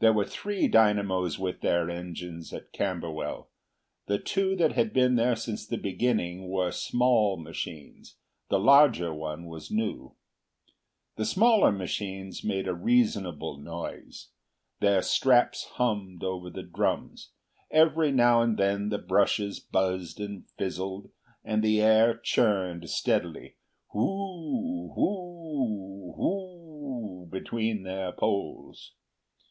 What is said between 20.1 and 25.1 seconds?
and fizzled, and the air churned steadily, whoo!